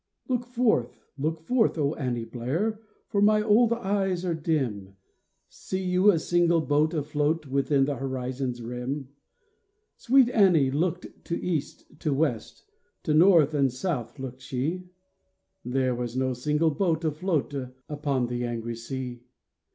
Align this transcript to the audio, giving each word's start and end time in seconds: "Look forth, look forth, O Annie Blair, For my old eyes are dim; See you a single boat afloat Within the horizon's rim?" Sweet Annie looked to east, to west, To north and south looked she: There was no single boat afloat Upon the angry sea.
"Look 0.27 0.47
forth, 0.47 0.99
look 1.15 1.39
forth, 1.41 1.77
O 1.77 1.93
Annie 1.93 2.25
Blair, 2.25 2.81
For 3.09 3.21
my 3.21 3.39
old 3.39 3.71
eyes 3.71 4.25
are 4.25 4.33
dim; 4.33 4.95
See 5.47 5.83
you 5.83 6.09
a 6.09 6.17
single 6.17 6.59
boat 6.59 6.95
afloat 6.95 7.45
Within 7.45 7.85
the 7.85 7.97
horizon's 7.97 8.63
rim?" 8.63 9.09
Sweet 9.97 10.29
Annie 10.31 10.71
looked 10.71 11.23
to 11.25 11.39
east, 11.39 11.99
to 11.99 12.15
west, 12.15 12.65
To 13.03 13.13
north 13.13 13.53
and 13.53 13.71
south 13.71 14.17
looked 14.17 14.41
she: 14.41 14.89
There 15.63 15.93
was 15.93 16.17
no 16.17 16.33
single 16.33 16.71
boat 16.71 17.03
afloat 17.05 17.53
Upon 17.87 18.25
the 18.25 18.43
angry 18.43 18.77
sea. 18.77 19.21